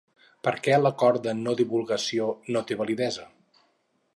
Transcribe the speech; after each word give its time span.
Per 0.45 0.53
què 0.67 0.77
l'acord 0.85 1.25
de 1.27 1.35
no-divulgació 1.41 2.31
no 2.57 2.65
té 2.71 2.79
validesa? 2.81 3.29